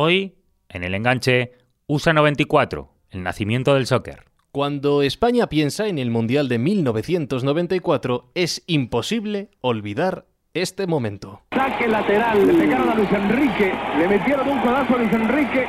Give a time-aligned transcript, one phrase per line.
[0.00, 0.36] Hoy,
[0.68, 1.54] en el enganche,
[1.88, 4.26] USA 94, el nacimiento del soccer.
[4.52, 11.42] Cuando España piensa en el Mundial de 1994, es imposible olvidar este momento.
[11.52, 15.66] Saque lateral, le pegaron a Luis Enrique, le metieron un codazo a Luis Enrique.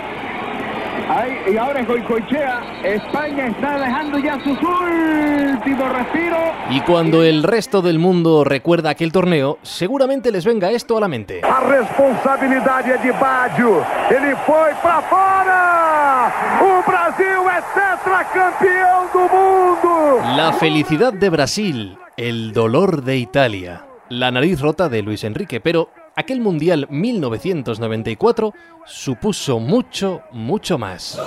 [1.09, 2.81] Ahí, y ahora es Goicoechea.
[2.83, 6.39] España está dejando ya sus últimos respiros.
[6.69, 11.07] Y cuando el resto del mundo recuerda aquel torneo, seguramente les venga esto a la
[11.07, 11.41] mente.
[11.43, 13.83] A responsabilidad es de Baggio.
[14.11, 16.31] Ele foi para fora.
[16.61, 20.21] O Brasil es tetracampeón del mundo.
[20.37, 25.89] La felicidad de Brasil, el dolor de Italia, la nariz rota de Luis Enrique, pero
[26.19, 28.53] aquel Mundial 1994
[28.85, 31.17] supuso mucho, mucho más.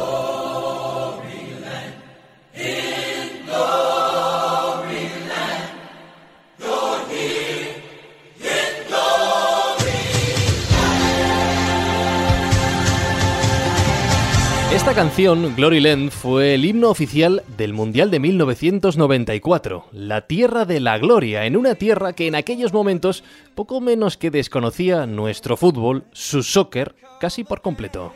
[14.92, 20.80] Esta canción, Glory Land, fue el himno oficial del Mundial de 1994, la Tierra de
[20.80, 26.04] la Gloria, en una tierra que en aquellos momentos poco menos que desconocía nuestro fútbol,
[26.12, 28.12] su soccer, casi por completo.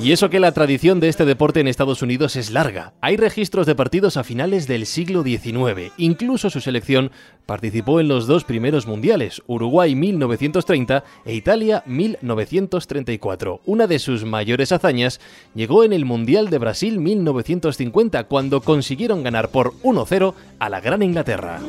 [0.00, 2.92] Y eso que la tradición de este deporte en Estados Unidos es larga.
[3.00, 5.92] Hay registros de partidos a finales del siglo XIX.
[5.96, 7.10] Incluso su selección
[7.46, 13.62] participó en los dos primeros mundiales, Uruguay 1930 e Italia 1934.
[13.64, 15.18] Una de sus mayores hazañas
[15.54, 21.02] llegó en el Mundial de Brasil 1950, cuando consiguieron ganar por 1-0 a la Gran
[21.02, 21.60] Inglaterra.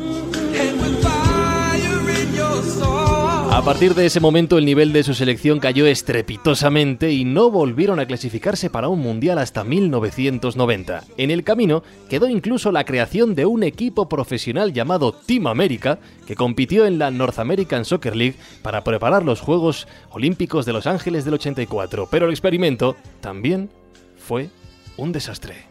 [3.58, 8.00] A partir de ese momento el nivel de su selección cayó estrepitosamente y no volvieron
[8.00, 11.04] a clasificarse para un mundial hasta 1990.
[11.18, 16.36] En el camino quedó incluso la creación de un equipo profesional llamado Team America que
[16.36, 21.26] compitió en la North American Soccer League para preparar los Juegos Olímpicos de Los Ángeles
[21.26, 23.72] del 84, pero el experimento también
[24.20, 24.52] fue
[24.98, 25.66] un desastre.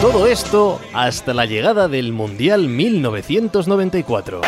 [0.00, 4.40] Todo esto hasta la llegada del Mundial 1994.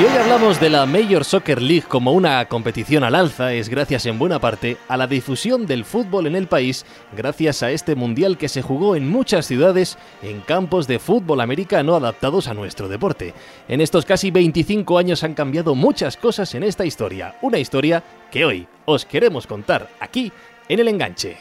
[0.00, 4.06] Si hoy hablamos de la Major Soccer League como una competición al alza, es gracias
[4.06, 8.38] en buena parte a la difusión del fútbol en el país, gracias a este mundial
[8.38, 13.34] que se jugó en muchas ciudades en campos de fútbol americano adaptados a nuestro deporte.
[13.68, 18.46] En estos casi 25 años han cambiado muchas cosas en esta historia, una historia que
[18.46, 20.32] hoy os queremos contar aquí
[20.70, 21.36] en el enganche.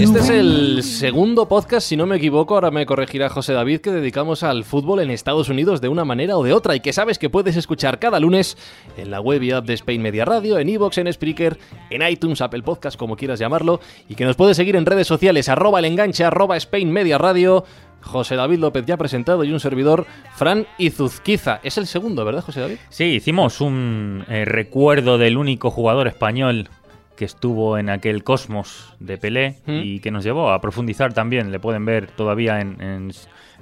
[0.00, 3.90] Este es el segundo podcast, si no me equivoco, ahora me corregirá José David, que
[3.90, 7.18] dedicamos al fútbol en Estados Unidos de una manera o de otra y que sabes
[7.18, 8.56] que puedes escuchar cada lunes
[8.96, 11.58] en la web y app de Spain Media Radio, en iVoox, en Spreaker,
[11.90, 15.50] en iTunes, Apple Podcast, como quieras llamarlo, y que nos puedes seguir en redes sociales,
[15.50, 17.64] arroba el enganche, arroba Spain Media Radio.
[18.02, 21.60] José David López ya presentado y un servidor, Fran Izuzquiza.
[21.62, 22.76] Es el segundo, ¿verdad, José David?
[22.88, 26.70] Sí, hicimos un eh, recuerdo del único jugador español
[27.20, 31.52] que estuvo en aquel cosmos de Pelé y que nos llevó a profundizar también.
[31.52, 33.12] Le pueden ver todavía en, en,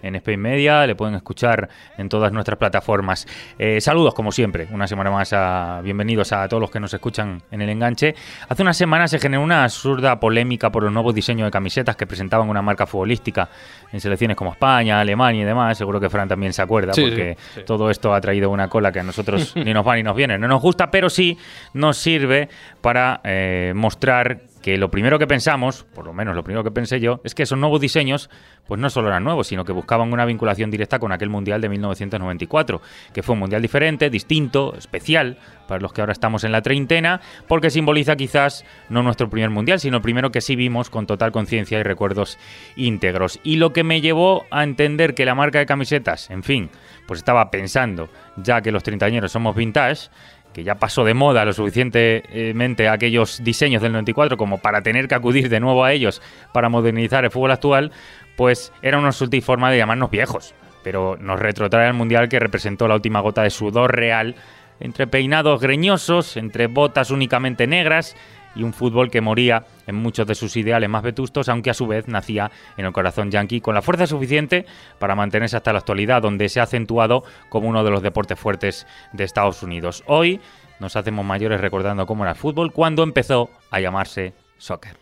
[0.03, 3.26] en Spain Media, le pueden escuchar en todas nuestras plataformas.
[3.59, 5.32] Eh, saludos, como siempre, una semana más.
[5.32, 8.14] A, bienvenidos a todos los que nos escuchan en el enganche.
[8.48, 12.06] Hace una semana se generó una absurda polémica por los nuevos diseños de camisetas que
[12.06, 13.48] presentaban una marca futbolística
[13.92, 15.78] en selecciones como España, Alemania y demás.
[15.78, 17.66] Seguro que Fran también se acuerda, Sí, porque sí, sí.
[17.66, 20.38] todo esto ha traído una cola que a nosotros ni nos va ni nos viene.
[20.38, 21.38] No nos gusta, pero sí
[21.75, 22.48] nos sirve
[22.81, 27.01] para eh, mostrar que lo primero que pensamos, por lo menos lo primero que pensé
[27.01, 28.29] yo, es que esos nuevos diseños
[28.67, 31.71] pues no solo eran nuevos, sino que buscaban una vinculación directa con aquel Mundial de
[31.71, 32.83] 1994,
[33.15, 37.23] que fue un Mundial diferente, distinto, especial, para los que ahora estamos en la treintena,
[37.47, 41.33] porque simboliza quizás no nuestro primer Mundial, sino el primero que sí vimos con total
[41.33, 42.39] conciencia y recuerdos
[42.77, 43.41] íntegros.
[43.43, 46.69] Y lo que me llevó a entender que la marca de camisetas, en fin,
[47.06, 50.11] pues estaba pensando, ya que los treintañeros somos vintage,
[50.53, 55.15] que ya pasó de moda lo suficientemente aquellos diseños del 94 como para tener que
[55.15, 56.23] acudir de nuevo a ellos
[56.53, 57.93] para modernizar el fútbol actual,
[58.37, 60.55] pues era una sutil forma de llamarnos viejos.
[60.83, 64.37] Pero nos retrotrae al Mundial que representó la última gota de sudor real,
[64.81, 68.17] entre peinados greñosos, entre botas únicamente negras
[68.58, 71.87] y un fútbol que moría en muchos de sus ideales más vetustos, aunque a su
[71.87, 74.66] vez nacía en el corazón yanqui con la fuerza suficiente
[74.99, 78.87] para mantenerse hasta la actualidad, donde se ha acentuado como uno de los deportes fuertes
[79.12, 80.02] de Estados Unidos.
[80.06, 80.40] Hoy
[80.81, 84.99] nos hacemos mayores recordando cómo era el fútbol cuando empezó a llamarse soccer.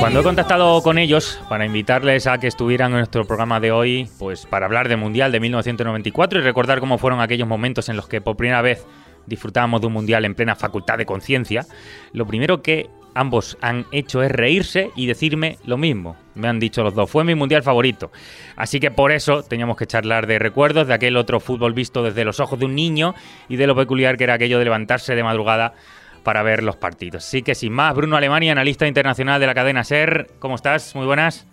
[0.00, 4.08] Cuando he contactado con ellos para invitarles a que estuvieran en nuestro programa de hoy,
[4.18, 8.08] pues para hablar del Mundial de 1994 y recordar cómo fueron aquellos momentos en los
[8.08, 8.86] que por primera vez
[9.26, 11.66] disfrutábamos de un Mundial en plena facultad de conciencia,
[12.14, 16.16] lo primero que ambos han hecho es reírse y decirme lo mismo.
[16.34, 18.10] Me han dicho los dos, fue mi mundial favorito.
[18.56, 22.24] Así que por eso teníamos que charlar de recuerdos de aquel otro fútbol visto desde
[22.24, 23.14] los ojos de un niño
[23.50, 25.74] y de lo peculiar que era aquello de levantarse de madrugada
[26.22, 27.26] para ver los partidos.
[27.26, 30.94] Así que sin más, Bruno Alemania, analista internacional de la cadena SER, ¿cómo estás?
[30.94, 31.46] Muy buenas.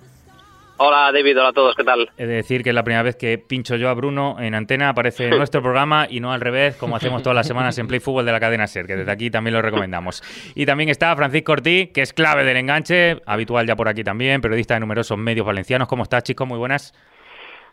[0.79, 2.11] Hola David, hola a todos, ¿qué tal?
[2.17, 4.89] He de decir que es la primera vez que pincho yo a Bruno en antena,
[4.89, 7.99] aparece en nuestro programa y no al revés, como hacemos todas las semanas en Play
[7.99, 10.21] Fútbol de la cadena SER, que desde aquí también lo recomendamos.
[10.53, 14.39] Y también está Francisco Ortiz, que es clave del enganche, habitual ya por aquí también,
[14.39, 15.87] periodista de numerosos medios valencianos.
[15.87, 16.47] ¿Cómo estás, chicos?
[16.47, 16.93] Muy buenas.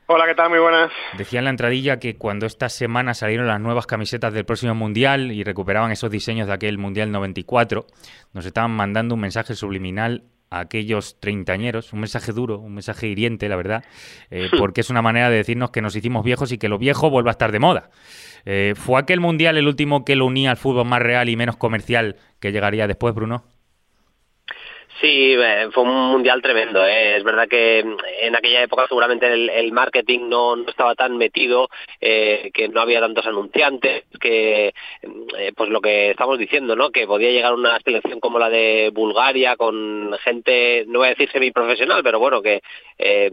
[0.06, 0.50] Hola, ¿qué tal?
[0.50, 0.92] Muy buenas.
[1.16, 5.32] Decía en la entradilla que cuando esta semana salieron las nuevas camisetas del próximo Mundial
[5.32, 7.86] y recuperaban esos diseños de aquel Mundial 94,
[8.34, 13.48] nos estaban mandando un mensaje subliminal a aquellos treintañeros, un mensaje duro, un mensaje hiriente,
[13.48, 13.82] la verdad,
[14.30, 17.08] eh, porque es una manera de decirnos que nos hicimos viejos y que lo viejo
[17.08, 17.88] vuelva a estar de moda.
[18.44, 21.56] Eh, ¿Fue aquel mundial el último que lo unía al fútbol más real y menos
[21.56, 23.44] comercial que llegaría después, Bruno?
[25.00, 26.84] Sí, eh, fue un mundial tremendo.
[26.86, 27.16] ¿eh?
[27.16, 31.68] Es verdad que en aquella época seguramente el, marketing no, no, estaba tan metido,
[32.00, 36.90] eh, que no había tantos anunciantes, que eh, pues lo que estamos diciendo, ¿no?
[36.90, 41.30] Que podía llegar una selección como la de Bulgaria con gente, no voy a decir
[41.32, 42.62] semiprofesional, pero bueno, que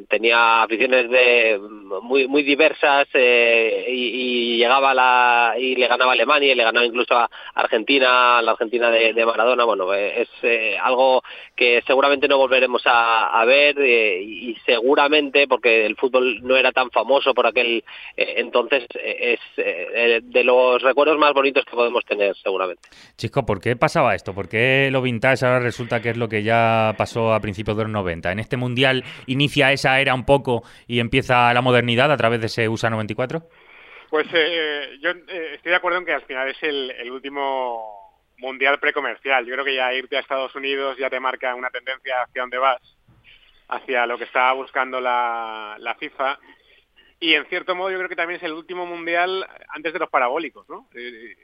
[0.10, 1.60] tenía aficiones de
[2.02, 7.16] muy muy diversas y, y, llegaba la y le ganaba Alemania y le ganaba incluso
[7.16, 9.64] a Argentina, la Argentina de, de Maradona.
[9.64, 10.28] Bueno, es
[10.82, 11.22] algo
[11.62, 16.90] que seguramente no volveremos a, ver eh, y seguramente porque el fútbol no era tan
[16.90, 17.84] famoso por aquel
[18.18, 22.90] eh, entonces eh, es de los recuerdos más bonitos que podemos tener seguramente.
[23.16, 24.34] Chisco, ¿por qué pasaba esto?
[24.34, 27.84] ¿Por qué lo vintage ahora resulta que es lo que ya pasó a principios de
[27.84, 28.32] los 90?
[28.32, 32.48] ¿En este mundial inicia esa era un poco y empieza la modernidad a través de
[32.48, 33.44] ese USA 94?
[34.10, 34.26] Pues
[35.00, 38.01] yo estoy de acuerdo en que al final es el último
[38.42, 39.46] mundial precomercial.
[39.46, 42.58] Yo creo que ya irte a Estados Unidos ya te marca una tendencia hacia dónde
[42.58, 42.82] vas,
[43.70, 46.40] hacia lo que estaba buscando la, la FIFA.
[47.20, 50.10] Y en cierto modo yo creo que también es el último mundial antes de los
[50.10, 50.88] parabólicos, ¿no?
[50.96, 51.36] Eh,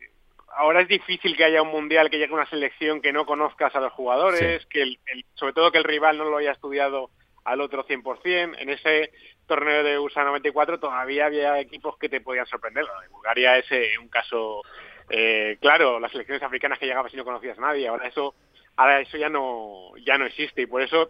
[0.56, 3.76] ahora es difícil que haya un mundial que llegue a una selección que no conozcas
[3.76, 5.00] a los jugadores, que el,
[5.36, 7.12] sobre todo que el rival no lo haya estudiado
[7.46, 8.56] al otro 100%.
[8.58, 9.12] En ese
[9.46, 12.86] torneo de USA 94 todavía había equipos que te podían sorprender.
[13.12, 13.70] Bulgaria es
[14.00, 14.64] un caso
[15.10, 18.36] eh, claro, las selecciones africanas que llegabas y no conocías a nadie, ahora eso,
[18.76, 21.10] ahora eso ya no, ya no existe y por eso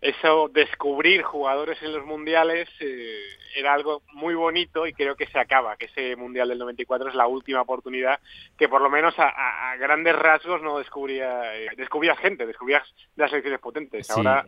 [0.00, 3.18] eso descubrir jugadores en los mundiales eh,
[3.56, 7.14] era algo muy bonito y creo que se acaba, que ese mundial del 94 es
[7.16, 8.20] la última oportunidad
[8.56, 12.82] que por lo menos a, grandes rasgos no descubría, eh, descubrías gente, descubrías
[13.16, 14.08] las selecciones potentes.
[14.10, 14.46] Ahora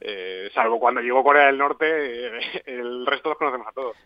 [0.00, 3.96] eh, salvo cuando llegó Corea del Norte, eh, el resto los conocemos a todos.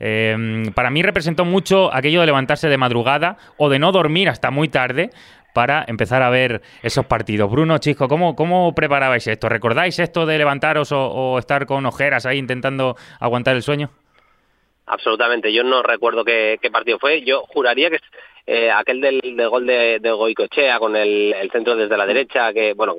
[0.00, 4.50] Eh, para mí representó mucho aquello de levantarse de madrugada o de no dormir hasta
[4.50, 5.10] muy tarde
[5.52, 7.50] para empezar a ver esos partidos.
[7.50, 9.48] Bruno, Chisco, ¿cómo, cómo preparabais esto?
[9.48, 13.90] ¿Recordáis esto de levantaros o, estar con ojeras ahí intentando aguantar el sueño?
[14.86, 17.22] Absolutamente, yo no recuerdo qué, qué partido fue.
[17.22, 17.98] Yo juraría que
[18.46, 22.96] eh, aquel del, gol de, de, Goicochea con el, centro desde la derecha, que, bueno,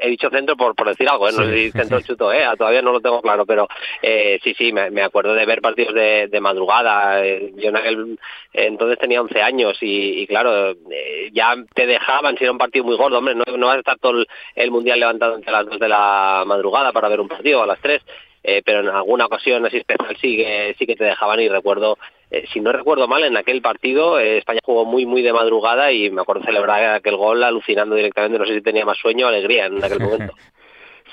[0.00, 1.32] he dicho centro por, por decir algo, ¿eh?
[1.36, 2.44] no sé si centro chuto, ¿eh?
[2.56, 3.68] todavía no lo tengo claro, pero
[4.02, 7.24] eh, sí, sí, me, acuerdo de ver partidos de, de madrugada.
[7.24, 8.18] Eh, yo en aquel
[8.52, 12.96] entonces tenía 11 años y, claro, eh, ya te dejaban, si era un partido muy
[12.96, 15.78] gordo, hombre, no, no vas a estar todo el, el mundial levantado entre las 2
[15.78, 18.02] de la madrugada para ver un partido a las 3
[18.44, 21.98] eh, pero en alguna ocasión así especial sí que, sí que te dejaban y recuerdo,
[22.30, 25.92] eh, si no recuerdo mal, en aquel partido eh, España jugó muy muy de madrugada
[25.92, 29.28] y me acuerdo celebrar aquel gol alucinando directamente, no sé si tenía más sueño o
[29.28, 30.34] alegría en aquel momento.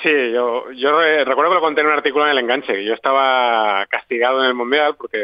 [0.04, 3.86] Sí, yo, yo recuerdo que lo conté en un artículo en el enganche, yo estaba
[3.86, 5.18] castigado en el Mundial porque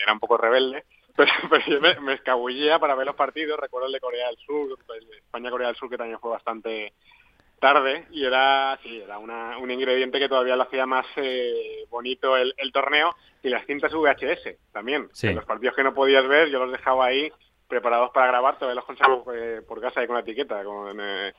[0.00, 0.84] era un poco rebelde,
[1.16, 1.32] pero,
[1.66, 4.78] yo me, escabullía para ver los partidos, recuerdo el de Corea del Sur,
[5.16, 6.92] España-Corea del Sur que también fue bastante
[7.58, 12.36] tarde y era sí era una, un ingrediente que todavía lo hacía más eh, bonito
[12.36, 15.08] el, el, torneo y las cintas VHS también.
[15.22, 17.30] Los partidos que no podías ver yo los dejaba ahí
[17.68, 21.34] preparados para grabar todavía los conservo eh, por casa ahí con la etiqueta con eh,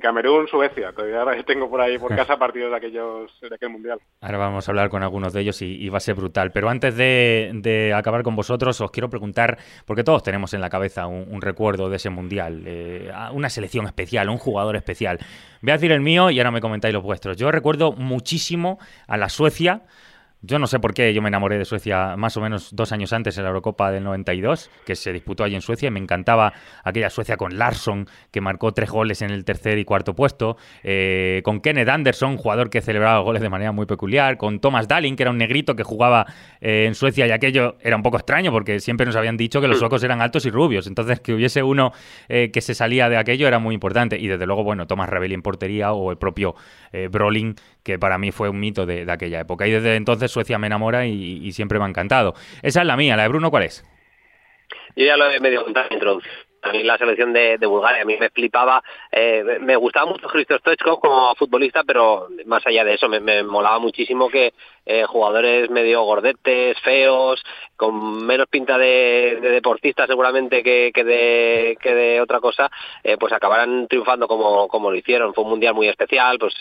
[0.00, 0.92] Camerún, Suecia.
[0.92, 3.98] Todavía tengo por ahí por casa partidos de aquellos de aquel mundial.
[4.20, 6.50] Ahora vamos a hablar con algunos de ellos y, va a ser brutal.
[6.52, 11.06] Pero antes de, acabar con vosotros, os quiero preguntar, porque todos tenemos en la cabeza
[11.06, 15.18] un, recuerdo de ese mundial, eh, una selección especial, un jugador especial.
[15.62, 17.36] Voy a decir el mío y ahora me comentáis los vuestros.
[17.36, 19.82] Yo recuerdo muchísimo a la Suecia
[20.40, 23.12] Yo no sé por qué yo me enamoré de Suecia más o menos dos años
[23.12, 26.52] antes en la Eurocopa del 92, que se disputó allí en Suecia, y me encantaba
[26.84, 31.40] aquella Suecia con Larsson, que marcó tres goles en el tercer y cuarto puesto, eh,
[31.42, 35.24] con Kenneth Anderson, jugador que celebraba goles de manera muy peculiar, con Thomas Dalin, que
[35.24, 36.26] era un negrito que jugaba
[36.60, 39.66] eh, en Suecia, y aquello era un poco extraño, porque siempre nos habían dicho que
[39.66, 41.92] los suecos eran altos y rubios, entonces que hubiese uno
[42.28, 45.34] eh, que se salía de aquello era muy importante, y desde luego, bueno, Thomas Ravelli
[45.34, 46.54] en portería, o el propio
[47.10, 47.56] Brolin,
[47.88, 51.06] que para mí fue un mito de, aquella época, y desde entonces Suecia me enamora
[51.06, 52.34] y, siempre me ha encantado.
[52.62, 53.82] Esa es la mía, la de Bruno, ¿cuál es?
[54.94, 56.00] Yo ya lo he medio contado en
[56.60, 60.58] a mí la selección de, Bulgaria, a mí me flipaba, eh, me gustaba mucho Christos
[60.58, 64.52] Stoichkov como futbolista, pero más allá de eso, me, molaba muchísimo que
[64.90, 67.42] eh, jugadores medio gordetes, feos,
[67.76, 72.70] con menos pinta de, deportista seguramente que, de, que de otra cosa,
[73.04, 75.34] eh, pues acabaran triunfando como, como lo hicieron.
[75.34, 76.54] Fue un mundial muy especial, pues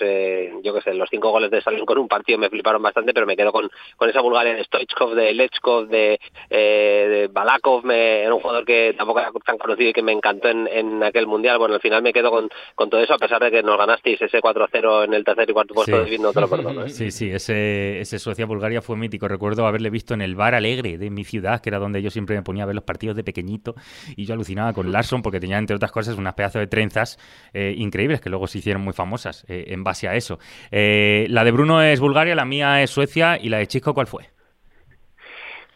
[0.61, 3.25] yo qué sé, los cinco goles de Salín con un partido me fliparon bastante, pero
[3.25, 6.19] me quedo con, con esa Bulgaria de Stoichkov, de Lechkov, de,
[6.49, 11.01] de Balakov, me, era un jugador que tampoco era tan conocido que me encantó en,
[11.01, 11.57] aquel mundial.
[11.59, 14.21] Bueno, al final me quedo con, con todo eso, a pesar de que nos ganasteis
[14.21, 16.17] ese 4-0 en el tercer y cuarto puesto, sí.
[16.17, 16.85] no te lo perdono.
[16.85, 16.89] ¿eh?
[16.89, 19.27] Sí, sí, ese, ese Suecia-Bulgaria fue mítico.
[19.27, 22.35] Recuerdo haberle visto en el bar alegre de mi ciudad, que era donde yo siempre
[22.35, 23.75] me ponía a ver los partidos de pequeñito,
[24.15, 27.17] y yo alucinaba con Larson porque tenía, entre otras cosas, unas pedazos de trenzas
[27.53, 30.39] eh, increíbles que luego se hicieron muy famosas eh, en base a eso.
[30.71, 34.37] la de Bruno es Bulgaria, la mía es Suecia, y la de Chisco, ¿cuál fue?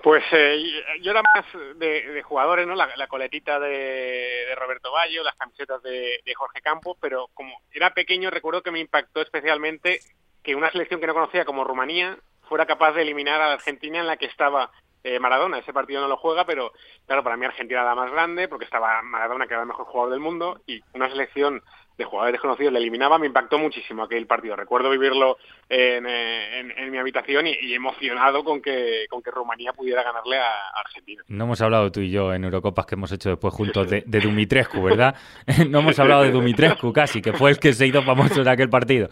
[0.01, 0.57] Pues eh,
[1.01, 1.45] yo era más
[1.75, 2.73] de, jugadores, ¿no?
[2.73, 8.63] La, coletita de, Roberto Bayo, las camisetas de, Jorge Campos, pero como era pequeño recuerdo
[8.63, 9.99] que me impactó especialmente
[10.41, 12.17] que una selección que no conocía como Rumanía
[12.51, 14.71] fuera capaz de eliminar a la Argentina en la que estaba
[15.05, 15.59] eh, Maradona.
[15.59, 16.73] Ese partido no lo juega, pero
[17.07, 19.85] claro, para mí Argentina era la más grande porque estaba Maradona, que era el mejor
[19.85, 21.63] jugador del mundo, y una selección
[21.97, 24.57] de jugadores desconocidos le eliminaba, me impactó muchísimo aquel partido.
[24.57, 25.37] Recuerdo vivirlo
[25.71, 31.23] en, mi habitación y, emocionado con que, con que Rumanía pudiera ganarle a, Argentina.
[31.27, 34.81] No hemos hablado tú y yo en Eurocopas que hemos hecho después juntos de, Dumitrescu,
[34.81, 35.15] ¿verdad?
[35.69, 38.69] no hemos hablado de Dumitrescu casi, que fue el que se hizo famoso en aquel
[38.69, 39.09] partido.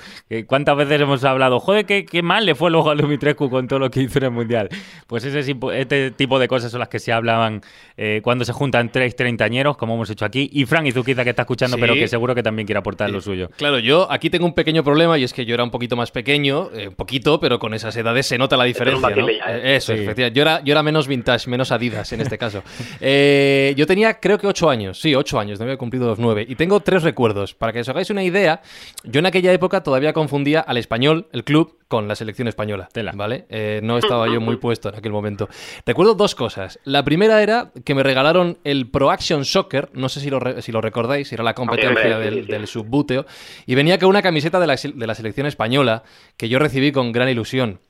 [0.48, 3.80] ¿Cuántas veces hemos hablado, joder, qué, qué mal le fue luego a Dumitrescu con todo
[3.80, 4.70] lo que hizo en el Mundial?
[5.08, 7.62] Pues ese, este tipo de cosas son las que se hablaban
[7.98, 10.50] eh, cuando se juntan tres treintañeros, como hemos hecho aquí.
[10.52, 13.50] Y Frank Izuquiza, que está escuchando, pero que seguro que también quiere aportar lo suyo.
[13.58, 16.12] Claro, yo aquí tengo un pequeño problema y es que yo era un poquito más
[16.12, 19.10] pequeño, eh, un poquito, pero con esas edades se nota la diferencia.
[19.10, 19.28] ¿no?
[19.28, 20.38] Eh, eso, efectivamente.
[20.38, 22.64] Yo era, yo era menos vintage, menos Adidas en este caso.
[23.02, 26.46] Eh, yo tenía creo que ocho años, sí, ocho años, no había cumplido los nueve.
[26.48, 27.54] Y tengo tres recuerdos.
[27.54, 28.62] Para que os hagáis una idea,
[29.04, 32.90] yo en aquella época todavía confundía al español, el club, con la selección española.
[32.92, 33.14] Tela.
[33.16, 33.46] ¿Vale?
[33.84, 35.50] no estaba yo muy puesto en aquel momento.
[35.86, 36.80] Recuerdo dos cosas.
[36.84, 40.72] La primera era que me regalaron el Pro Action Soccer, no sé si lo, si
[40.72, 43.26] lo recordáis, era la competencia del, del subbúteo,
[43.66, 46.04] y venía con una camiseta de la, de la selección española
[46.40, 47.82] que yo recibí con gran ilusión.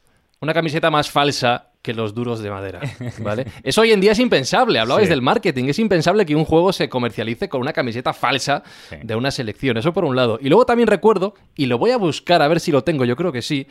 [0.42, 2.82] Una camiseta más falsa que los duros de madera,
[3.20, 3.46] ¿vale?
[3.62, 6.90] Eso hoy en día es impensable, hablabais del marketing, es impensable que un juego se
[6.90, 8.64] comercialice con una camiseta falsa
[9.04, 10.40] de una selección, eso por un lado.
[10.42, 13.16] Y luego también recuerdo, y lo voy a buscar a ver si lo tengo, yo
[13.16, 13.68] creo que sí,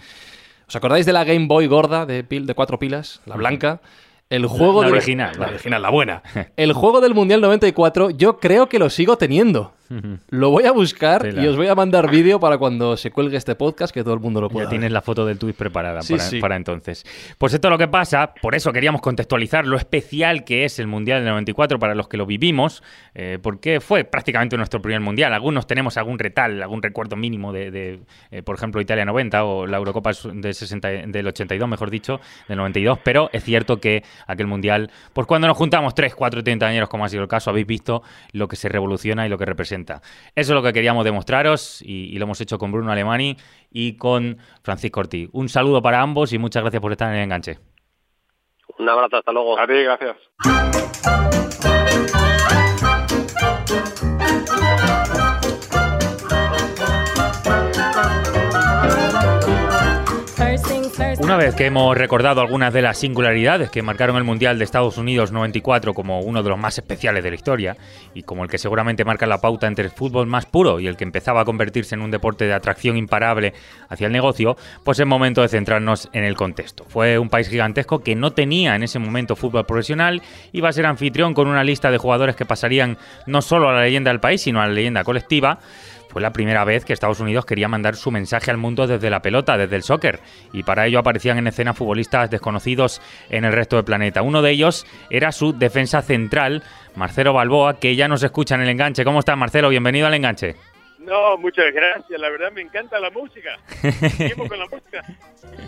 [0.68, 3.80] ¿os acordáis de la Game Boy gorda de, pil, de cuatro pilas, la blanca?
[4.30, 6.23] El juego la, original, la original, la buena.
[6.56, 9.73] El juego del Mundial 94, yo creo que lo sigo teniendo.
[10.28, 13.54] Lo voy a buscar y os voy a mandar vídeo para cuando se cuelgue este
[13.54, 14.66] podcast que todo el mundo lo pueda.
[14.66, 16.00] Ya tienes la foto del tweet preparada
[16.40, 17.04] para, entonces.
[17.38, 20.87] Pues esto es lo que pasa, por eso queríamos contextualizar lo especial que es el
[20.87, 22.83] Mundial del 94 para los que lo vivimos,
[23.14, 25.33] eh, porque fue prácticamente nuestro primer Mundial.
[25.33, 29.78] Algunos tenemos algún retal, algún recuerdo mínimo de, eh, por ejemplo, Italia 90 o la
[29.78, 34.90] Eurocopa de 60, del 82, mejor dicho, del 92, pero es cierto que aquel Mundial,
[35.12, 38.02] pues cuando nos juntamos 3, 4, 30 años, como ha sido el caso, habéis visto
[38.33, 40.00] lo que se revoluciona y lo que representa eso
[40.35, 43.37] es lo que queríamos demostraros y, lo hemos hecho con Bruno Alemani
[43.70, 45.28] y con Francisco Ortiz.
[45.32, 47.58] Un saludo para ambos y muchas gracias por estar en el enganche.
[48.78, 49.58] Un abrazo, hasta luego.
[49.58, 51.38] A ti, gracias.
[61.28, 64.97] Una vez que hemos recordado algunas de las singularidades que marcaron el Mundial de Estados
[64.97, 67.76] Unidos 94 como uno de los más especiales de la historia
[68.14, 70.97] y como el que seguramente marca la pauta entre el fútbol más puro y el
[70.97, 73.52] que empezaba a convertirse en un deporte de atracción imparable
[73.90, 76.87] hacia el negocio, pues es momento de centrarnos en el contexto.
[76.88, 80.23] Fue un país gigantesco que no tenía en ese momento fútbol profesional
[80.64, 83.82] va a ser anfitrión con una lista de jugadores que pasarían no solo a la
[83.82, 85.58] leyenda del país, sino a la leyenda colectiva
[86.18, 89.22] fue la primera vez que Estados Unidos quería mandar su mensaje al mundo desde la
[89.22, 90.18] pelota, desde el soccer,
[90.52, 94.22] y para ello aparecían en escena futbolistas desconocidos en el resto del planeta.
[94.22, 96.64] Uno de ellos era su defensa central,
[96.96, 99.04] Marcelo Balboa, que ya nos escucha en el enganche.
[99.04, 99.68] ¿Cómo estás, Marcelo?
[99.68, 100.56] Bienvenido al enganche.
[101.08, 102.20] No, muchas gracias.
[102.20, 103.58] La verdad me encanta la música.
[104.36, 105.02] con la música.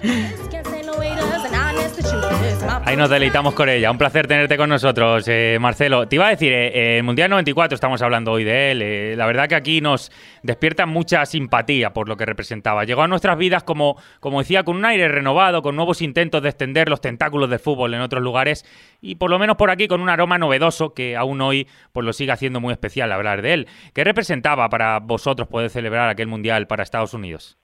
[2.84, 3.90] Ahí nos deleitamos con ella.
[3.90, 6.06] Un placer tenerte con nosotros, eh, Marcelo.
[6.08, 8.82] Te iba a decir, eh, el Mundial 94 estamos hablando hoy de él.
[8.82, 12.84] eh, la verdad que aquí nos despierta mucha simpatía por lo que representaba.
[12.84, 16.50] Llegó a nuestras vidas, como, como decía, con un aire renovado, con nuevos intentos de
[16.50, 18.66] extender los tentáculos del fútbol en otros lugares
[19.00, 22.12] y por lo menos por aquí con un aroma novedoso que aún hoy pues, lo
[22.12, 23.68] sigue haciendo muy especial hablar de él.
[23.94, 27.58] ¿Qué representaba para vosotros poder celebrar aquel Mundial para Estados Unidos?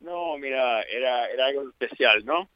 [0.00, 2.48] No, mira, era, era algo especial, ¿no?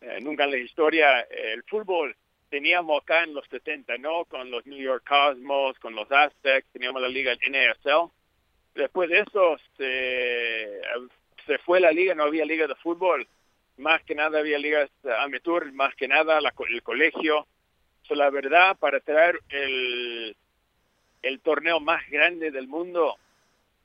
[0.00, 2.14] Eh, nunca en la historia eh, el fútbol
[2.50, 4.26] teníamos acá en los 70, ¿no?
[4.26, 8.10] Con los New York Cosmos, con los Aztecs, teníamos la liga NASL.
[8.74, 10.80] Después de eso se,
[11.46, 13.26] se fue la liga, no había liga de fútbol.
[13.76, 14.88] Más que nada había ligas
[15.18, 17.46] amateur, más que nada la, el colegio.
[18.02, 20.36] So, la verdad, para traer el,
[21.22, 23.16] el torneo más grande del mundo,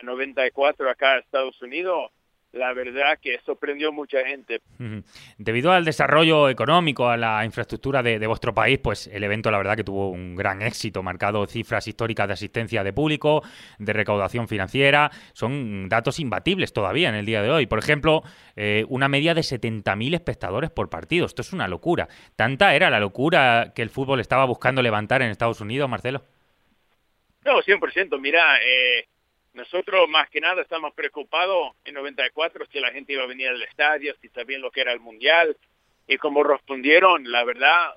[0.03, 2.11] 94 acá a Estados Unidos,
[2.51, 4.61] la verdad que sorprendió mucha gente.
[5.37, 9.59] Debido al desarrollo económico, a la infraestructura de, de, vuestro país, pues el evento la
[9.59, 13.43] verdad que tuvo un gran éxito, marcado cifras históricas de asistencia de público,
[13.77, 17.67] de recaudación financiera, son datos imbatibles todavía en el día de hoy.
[17.67, 18.23] Por ejemplo,
[18.55, 22.07] eh, una media de 70.000 espectadores por partido, esto es una locura.
[22.35, 26.23] ¿Tanta era la locura que el fútbol estaba buscando levantar en Estados Unidos, Marcelo?
[27.45, 29.05] No, 100%, mira, eh,
[29.53, 33.61] nosotros más que nada estamos preocupados en 94 si la gente iba a venir al
[33.63, 35.57] estadio, si sabían lo que era el mundial
[36.07, 37.95] y como respondieron, la verdad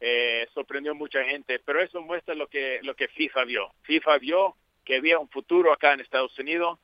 [0.00, 3.72] eh, sorprendió mucha gente, pero eso muestra lo que lo que FIFA vio.
[3.82, 6.78] FIFA vio que había un futuro acá en Estados Unidos.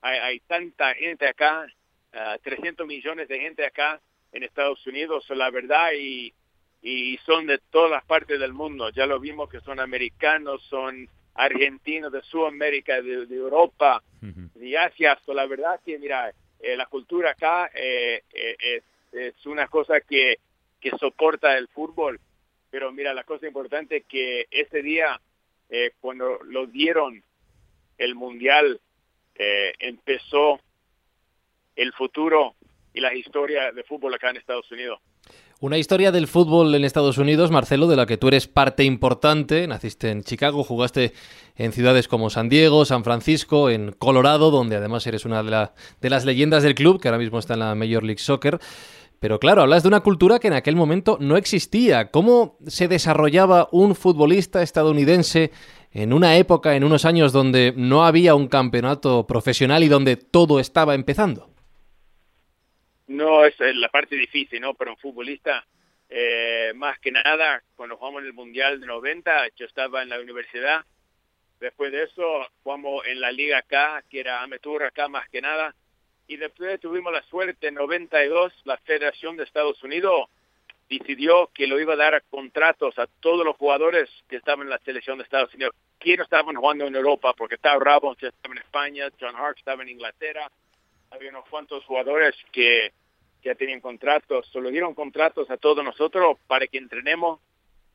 [0.00, 1.66] Hay, hay tanta gente acá,
[2.12, 4.00] uh, 300 millones de gente acá
[4.32, 6.34] en Estados Unidos, la verdad y
[6.84, 8.90] y son de todas las partes del mundo.
[8.90, 14.52] Ya lo vimos que son americanos, son argentinos de Sudamérica, de, de Europa, uh -huh.
[14.54, 15.18] de Asia.
[15.24, 20.00] So, la verdad que, mira, eh, la cultura acá eh, eh, es, es, una cosa
[20.00, 20.38] que,
[20.80, 22.20] que soporta el fútbol.
[22.70, 25.20] Pero mira, la cosa importante es que ese día,
[25.70, 27.22] eh, cuando lo dieron
[27.98, 28.80] el Mundial,
[29.36, 30.60] eh, empezó
[31.76, 32.54] el futuro
[32.92, 35.00] y la historia de fútbol acá en Estados Unidos.
[35.64, 39.66] Una historia del fútbol en Estados Unidos, Marcelo, de la que tú eres parte importante.
[39.66, 41.14] Naciste en Chicago, jugaste
[41.56, 45.72] en ciudades como San Diego, San Francisco, en Colorado, donde además eres una de, la,
[46.02, 48.58] de las leyendas del club, que ahora mismo está en la Major League Soccer.
[49.20, 52.10] Pero claro, hablas de una cultura que en aquel momento no existía.
[52.10, 55.50] ¿Cómo se desarrollaba un futbolista estadounidense
[55.92, 60.60] en una época, en unos años donde no había un campeonato profesional y donde todo
[60.60, 61.53] estaba empezando?
[63.06, 64.74] No es la parte difícil, ¿no?
[64.74, 65.64] Para un futbolista,
[66.08, 70.20] eh, más que nada, cuando jugamos en el Mundial de 90, yo estaba en la
[70.20, 70.84] universidad.
[71.60, 75.74] Después de eso, jugamos en la liga acá, que era amateur acá más que nada.
[76.26, 80.28] Y después tuvimos la suerte, en 92, la Federación de Estados Unidos
[80.88, 84.70] decidió que lo iba a dar a contratos a todos los jugadores que estaban en
[84.70, 85.74] la selección de Estados Unidos.
[85.98, 89.82] Que no estaban jugando en Europa, porque estaba Ramos, estaba en España, John Hart estaba
[89.82, 90.50] en Inglaterra
[91.14, 92.92] había unos cuantos jugadores que
[93.42, 97.40] ya tenían contratos, solo dieron contratos a todos nosotros para que entrenemos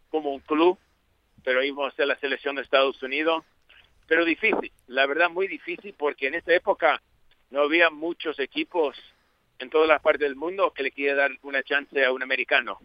[0.10, 0.78] como un club,
[1.44, 3.44] pero íbamos a hacer la selección de Estados Unidos,
[4.08, 7.02] pero difícil, la verdad muy difícil porque en esta época
[7.50, 8.96] no había muchos equipos
[9.60, 12.80] en todas las partes del mundo que le quiera dar una chance a un americano.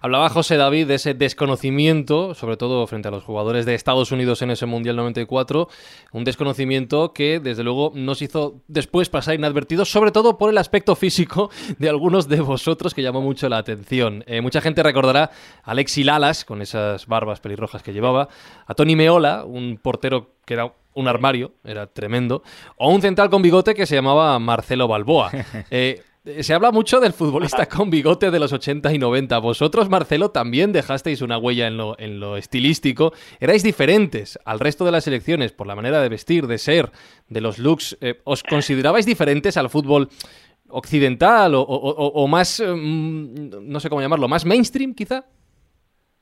[0.00, 4.42] Hablaba José David de ese desconocimiento, sobre todo frente a los jugadores de Estados Unidos
[4.42, 5.68] en ese Mundial 94,
[6.12, 10.94] un desconocimiento que desde luego nos hizo después pasar inadvertido, sobre todo por el aspecto
[10.94, 14.24] físico de algunos de vosotros que llamó mucho la atención.
[14.26, 15.30] Eh, mucha gente recordará
[15.64, 18.28] a Alexi Lalas, con esas barbas pelirrojas que llevaba,
[18.66, 22.42] a Tony Meola, un portero que era un armario, era tremendo,
[22.76, 25.30] o un central con bigote que se llamaba Marcelo Balboa.
[25.70, 29.38] Eh, se habla mucho del futbolista con bigote de los 80 y 90.
[29.38, 33.12] Vosotros, Marcelo, también dejasteis una huella en lo, estilístico.
[33.40, 36.90] Erais diferentes al resto de las selecciones por la manera de vestir, de ser,
[37.28, 37.98] de los looks.
[38.00, 40.08] Eh, ¿Os considerabais diferentes al fútbol
[40.68, 45.26] occidental o, más, um, no sé cómo llamarlo, más mainstream quizá?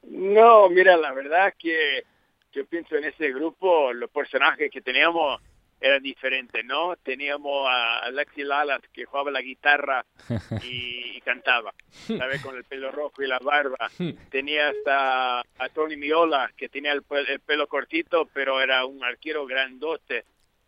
[0.03, 2.05] No, mira, la verdad que
[2.53, 5.41] yo pienso en ese grupo, los personajes que teníamos
[5.81, 6.95] eran diferentes, ¿no?
[6.97, 10.05] Teníamos a Alexi Lalas que jugaba la guitarra
[10.63, 12.43] y, y, cantaba, ¿sabes?
[12.43, 13.91] Con el pelo rojo y la barba.
[14.31, 19.47] Tenía hasta a Tony Miola que tenía el, el, pelo cortito, pero era un arquero
[19.47, 20.25] grandote.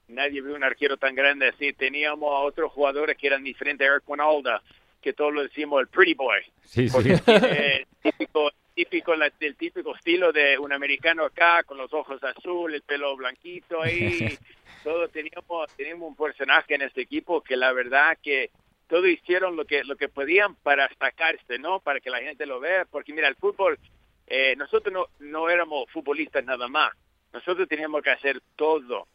[0.08, 1.72] Nadie vio un arquero tan grande así.
[1.72, 4.62] Teníamos a otros jugadores que eran diferentes, Eric Winalda,
[5.00, 6.40] que todos lo decimos el pretty boy.
[6.64, 6.98] Sí, sí.
[7.26, 12.82] Eh, típico, típico del típico estilo de un americano acá, con los ojos azul, el
[12.82, 14.38] pelo blanquito ahí.
[14.82, 18.50] Todos teníamos, teníamos un personaje en este equipo que la verdad que
[18.88, 21.80] todos hicieron lo que lo que podían para sacarse, ¿no?
[21.80, 23.78] Para que la gente lo vea, porque mira, el fútbol,
[24.26, 26.92] eh, nosotros no, no éramos futbolistas nada más,
[27.32, 29.06] nosotros teníamos que hacer todo,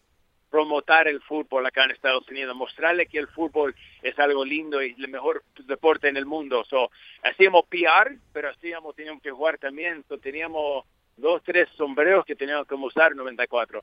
[0.49, 4.95] promotar el fútbol acá en Estados Unidos, mostrarle que el fútbol es algo lindo y
[4.97, 6.63] el mejor deporte en el mundo.
[6.65, 6.89] So,
[7.23, 10.85] hacíamos PR, pero hacíamos, teníamos que jugar también, so, teníamos
[11.17, 13.81] dos, tres sombreros que teníamos que usar 94.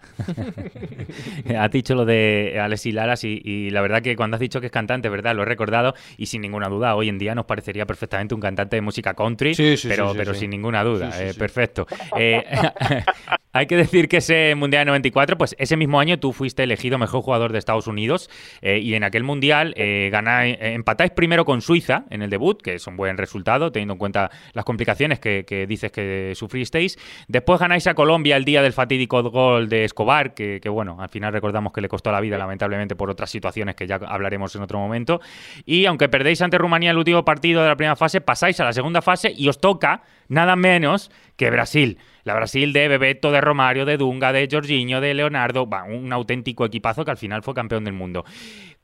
[1.59, 4.66] has dicho lo de Alexi Laras y, y, la verdad que cuando has dicho que
[4.66, 5.35] es cantante, ¿verdad?
[5.35, 8.77] Lo he recordado y sin ninguna duda, hoy en día nos parecería perfectamente un cantante
[8.77, 10.40] de música country, Sí, sí, pero, sí, pero sí.
[10.40, 11.38] sin ninguna duda, Sí, sí, eh, sí.
[11.38, 11.87] perfecto.
[12.16, 12.44] Eh,
[13.55, 16.99] hay que decir que ese Mundial de 94, pues ese mismo año tú fuiste elegido
[16.99, 18.29] mejor jugador de Estados Unidos
[18.62, 22.75] eh, y en aquel Mundial eh, eh, empatáis primero con Suiza en el debut, que
[22.75, 26.99] es un buen resultado teniendo en cuenta las complicaciones que, dices que sufristeis.
[27.29, 31.09] Después ganáis a Colombia el día del fatídico gol de Escobar, que, que, bueno, al
[31.09, 34.62] final recordamos que le costó la vida lamentablemente por otras situaciones que ya hablaremos en
[34.62, 35.21] otro momento.
[35.64, 38.73] Y aunque perdéis ante Rumanía el último partido de la primera fase, pasáis a la
[38.73, 41.99] segunda fase y os toca nada menos que Brasil.
[42.25, 47.05] La Brasil de Bebeto, de Romario, de Dunga, de Jorginho, de Leonardo, un auténtico equipazo
[47.05, 48.25] que al final fue campeón del mundo.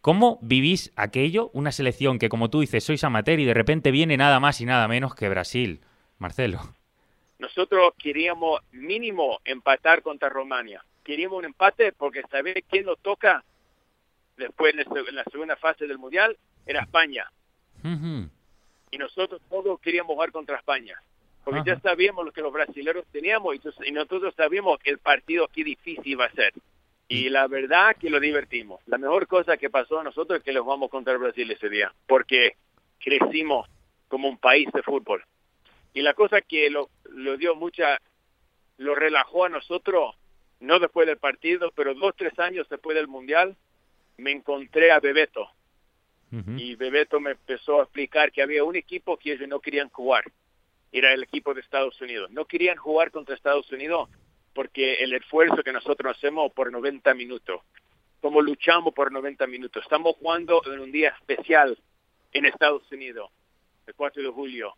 [0.00, 1.50] ¿Cómo vivís aquello?
[1.52, 4.66] Una selección que, como tú dices, sois amateur y de repente viene nada más y
[4.66, 5.80] nada menos que Brasil.
[6.18, 6.60] Marcelo.
[7.38, 10.84] Nosotros queríamos mínimo empatar contra Rumania.
[11.02, 13.42] Queríamos un empate porque saber quién nos toca
[14.36, 17.30] después en la segunda fase del Mundial era España.
[18.90, 21.00] Y nosotros todos queríamos jugar contra España.
[21.50, 21.80] Porque Ajá.
[21.82, 26.02] ya sabíamos lo que los brasileños teníamos y, nosotros sabíamos que el partido qué difícil
[26.04, 26.52] iba a ser.
[27.08, 28.80] Y la verdad que lo divertimos.
[28.86, 31.68] La mejor cosa que pasó a nosotros es que los jugamos contra el Brasil ese
[31.68, 32.54] día, porque
[33.00, 33.68] crecimos
[34.06, 35.24] como un país de fútbol.
[35.92, 37.98] Y la cosa que lo, lo dio mucha,
[38.76, 40.14] lo relajó a nosotros,
[40.60, 43.56] no después del partido, pero dos, tres años después del Mundial,
[44.16, 45.50] me encontré a Bebeto
[46.56, 50.24] y Bebeto me empezó a explicar que había un equipo que ellos no querían jugar.
[50.92, 52.30] Era el equipo de Estados Unidos.
[52.30, 54.08] No querían jugar contra Estados Unidos
[54.54, 57.62] porque el esfuerzo que nosotros hacemos por 90 minutos,
[58.20, 61.78] como luchamos por 90 minutos, estamos jugando en un día especial
[62.32, 63.30] en Estados Unidos,
[63.86, 64.74] el 4 de julio.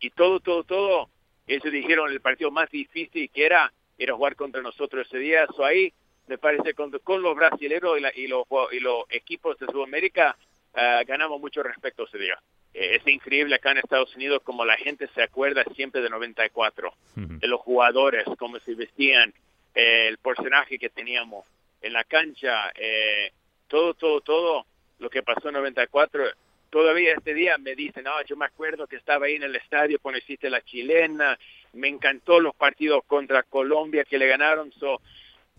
[0.00, 1.08] Y todo, todo, todo,
[1.46, 5.44] ellos dijeron el partido más difícil que era, era jugar contra nosotros ese día.
[5.44, 5.92] Eso ahí,
[6.26, 10.36] me parece, con, con los brasileños y, y los, y los equipos de Sudamérica,
[10.74, 12.38] ah, ganamos mucho respeto ese día.
[12.74, 16.92] Eh, es increíble acá en Estados Unidos como la gente se acuerda siempre de 94,
[17.16, 17.38] Ujú.
[17.38, 19.32] de los jugadores, cómo se vestían,
[19.74, 21.46] eh, el personaje que teníamos
[21.80, 23.32] en la cancha, eh,
[23.68, 24.66] todo, todo, todo
[24.98, 26.24] lo que pasó en 94.
[26.70, 30.00] Todavía este día me dicen, no, yo me acuerdo que estaba ahí en el estadio
[30.00, 31.38] cuando hiciste la chilena,
[31.74, 35.00] me encantó los partidos contra Colombia que le ganaron, so,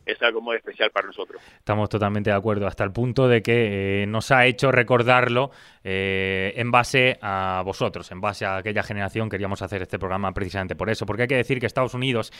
[0.05, 1.41] es algo muy especial para nosotros.
[1.57, 5.51] Estamos totalmente de acuerdo, hasta el punto de que eh, nos ha hecho recordarlo
[5.83, 9.29] eh, en base a vosotros, en base a aquella generación.
[9.29, 12.31] Queríamos hacer este programa precisamente por eso, porque hay que decir que Estados Unidos,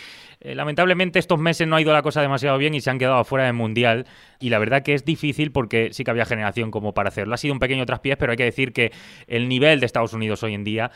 [0.42, 3.24] eh, lamentablemente, estos meses no ha ido la cosa demasiado bien y se han quedado
[3.24, 4.06] fuera del Mundial.
[4.40, 7.34] Y la verdad que es difícil porque sí que había generación como para hacerlo.
[7.34, 8.92] Ha sido un pequeño traspiés, pero hay que decir que
[9.28, 10.92] el nivel de Estados Unidos hoy en día,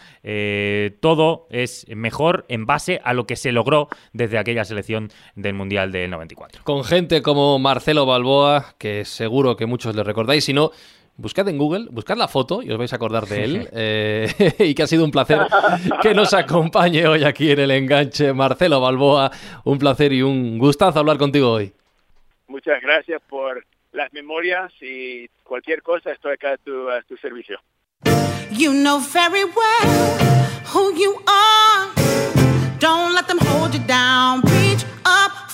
[1.00, 5.92] todo es mejor en base a lo que se logró desde aquella selección del Mundial
[5.92, 6.59] del 94.
[6.64, 10.72] Con gente como Marcelo Balboa, que seguro que muchos le recordáis, si no,
[11.20, 13.70] buscad en Google, buscad la foto y os vais a acordar de él.
[13.74, 15.40] eh, y que ha sido un placer
[16.02, 18.34] que nos acompañe hoy aquí en el enganche.
[18.34, 19.32] Marcelo Balboa,
[19.66, 21.74] un placer y un gustazo hablar contigo hoy.
[22.48, 27.60] Muchas gracias por las memorias y cualquier cosa, estoy acá a tu, a tu servicio.
[28.52, 30.40] You know very well
[30.74, 31.90] who you are.
[32.80, 34.42] Don't let them hold you down.
[34.42, 35.49] Reach up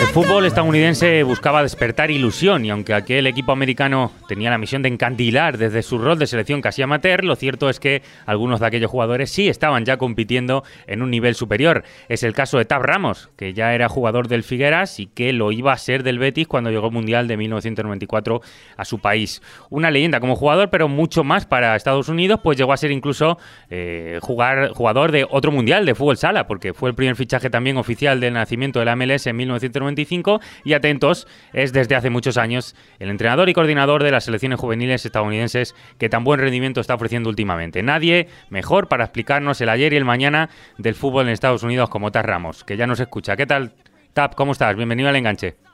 [0.00, 4.88] El fútbol estadounidense buscaba despertar ilusión y aunque aquel equipo americano tenía la misión de
[4.88, 8.90] encandilar desde su rol de selección casi amateur, lo cierto es que algunos de aquellos
[8.90, 11.84] jugadores sí estaban ya compitiendo en un nivel superior.
[12.08, 15.52] Es el caso de Tab Ramos, que ya era jugador del Figueras y que lo
[15.52, 18.42] iba a ser del Betis cuando llegó el Mundial de 1994
[18.76, 19.40] a su país.
[19.70, 23.38] Una leyenda como jugador, pero mucho más para Estados Unidos, pues llegó a ser incluso
[23.70, 27.76] eh, jugar, jugador de otro Mundial de fútbol sala, porque fue el primer fichaje también
[27.76, 32.74] oficial del nacimiento de la MLS en 1995 y atentos, es desde hace muchos años
[32.98, 37.30] el entrenador y coordinador de las selecciones juveniles estadounidenses que tan buen rendimiento está ofreciendo
[37.30, 37.82] últimamente.
[37.82, 42.10] Nadie mejor para explicarnos el ayer y el mañana del fútbol en Estados Unidos como
[42.10, 43.36] Taz Ramos, que ya nos escucha.
[43.36, 43.72] ¿Qué tal,
[44.12, 44.34] Tap?
[44.34, 44.76] ¿Cómo estás?
[44.76, 45.67] Bienvenido al enganche.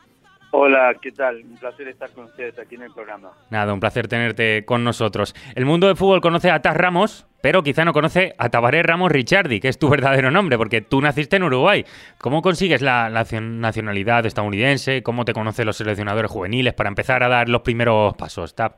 [0.57, 1.43] Hola, ¿qué tal?
[1.45, 3.33] Un placer estar con ustedes aquí en el programa.
[3.51, 5.35] Nada, un placer tenerte con nosotros.
[5.57, 9.11] El mundo del fútbol conoce a Taz Ramos, pero quizá no conoce a Tabaré Ramos
[9.11, 11.85] Ricciardi, que es tu verdadero nombre, porque tú naciste en Uruguay.
[12.19, 15.03] ¿Cómo consigues la, la nacionalidad estadounidense?
[15.03, 18.77] ¿Cómo te conocen los seleccionadores juveniles para empezar a dar los primeros pasos, Tap?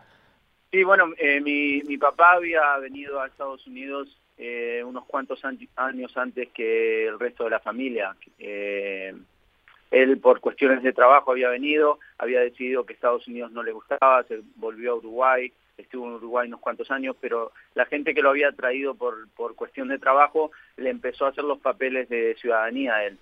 [0.73, 4.09] Sí, bueno, eh, mi, mi papá había venido a Estados Unidos
[4.39, 8.17] eh, unos cuantos an- años antes que el resto de la familia.
[8.39, 9.13] Eh,
[9.91, 14.25] él por cuestiones de trabajo había venido, había decidido que Estados Unidos no le gustaba,
[14.25, 18.31] se volvió a Uruguay, estuvo en Uruguay unos cuantos años, pero la gente que lo
[18.31, 22.95] había traído por, por cuestión de trabajo le empezó a hacer los papeles de ciudadanía
[22.95, 23.19] a él.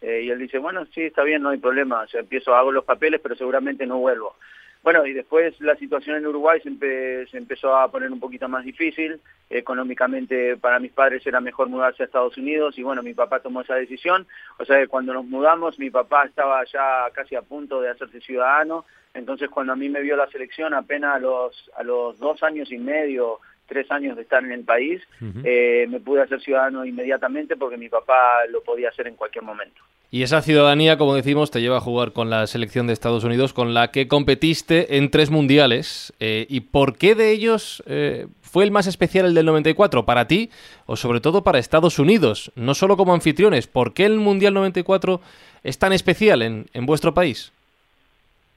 [0.00, 2.70] Eh, y él dice, bueno, sí, está bien, no hay problema, o sea, empiezo, hago
[2.70, 4.36] los papeles, pero seguramente no vuelvo.
[4.82, 8.48] Bueno, y después la situación en Uruguay se, empe- se empezó a poner un poquito
[8.48, 9.20] más difícil.
[9.50, 13.60] Económicamente para mis padres era mejor mudarse a Estados Unidos y bueno, mi papá tomó
[13.60, 14.26] esa decisión.
[14.58, 18.20] O sea que cuando nos mudamos mi papá estaba ya casi a punto de hacerse
[18.20, 18.84] ciudadano.
[19.14, 22.70] Entonces cuando a mí me vio la selección apenas a los, a los dos años
[22.72, 25.02] y medio, tres años de estar en el país,
[25.44, 29.82] eh, me pude hacer ciudadano inmediatamente porque mi papá lo podía hacer en cualquier momento.
[30.10, 33.52] Y esa ciudadanía, como decimos, te lleva a jugar con la selección de Estados Unidos,
[33.52, 36.14] con la que competiste en tres mundiales.
[36.18, 40.06] Eh, ¿Y por qué de ellos eh, fue el más especial el del 94?
[40.06, 40.48] ¿Para ti
[40.86, 42.50] o sobre todo para Estados Unidos?
[42.56, 43.66] No solo como anfitriones.
[43.66, 45.20] ¿Por qué el Mundial 94
[45.62, 47.52] es tan especial en, en vuestro país?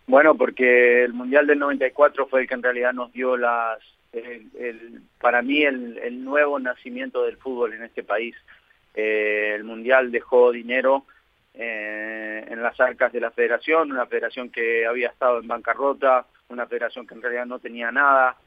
[0.08, 3.80] Bueno, porque el Mundial del 94 fue el que en realidad nos dio las,
[4.14, 8.36] el, para mí el, el nuevo nacimiento del fútbol en este país.
[8.96, 11.06] Eh, el Mundial dejó dinero
[11.54, 16.66] eh, en las arcas de la federación, una federación que había estado en bancarrota, una
[16.66, 18.38] federación que en realidad no tenía nada,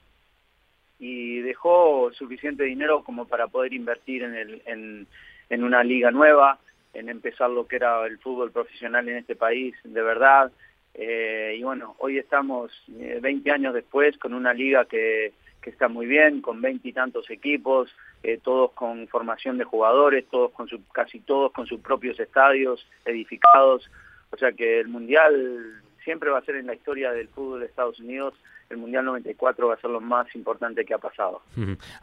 [0.99, 5.07] y dejó suficiente dinero como para poder invertir en, el,
[5.51, 6.59] en, una liga nueva,
[6.93, 10.51] en empezar lo que era el fútbol profesional en este país, de verdad.
[10.95, 15.33] Eh, y bueno, hoy estamos eh, 20 años después con una liga que,
[15.65, 17.91] que está muy bien, con 20 y tantos equipos,
[18.23, 22.87] eh, todos con formación de jugadores, todos con su, casi todos con sus propios estadios
[23.07, 23.91] edificados.
[24.31, 27.67] O sea que el Mundial siempre va a ser en la historia del fútbol de
[27.67, 28.35] Estados Unidos,
[28.75, 31.43] el Mundial 94 va a ser lo más importante que ha pasado.